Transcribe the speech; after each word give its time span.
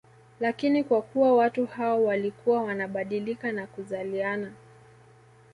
Lakini 0.39 0.83
kwa 0.83 1.01
kuwa 1.01 1.35
watu 1.35 1.65
hao 1.65 2.03
walikuwa 2.03 2.63
wanabadilika 2.63 3.51
na 3.51 3.67
kuzaliana 3.67 4.51